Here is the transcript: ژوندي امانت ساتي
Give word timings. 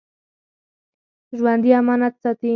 ژوندي 1.37 1.71
امانت 1.79 2.13
ساتي 2.23 2.49